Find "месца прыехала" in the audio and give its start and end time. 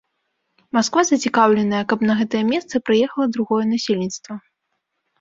2.51-3.25